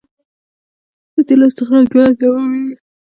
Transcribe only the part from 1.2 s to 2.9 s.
تیلو استخراج ګران تمامېږي.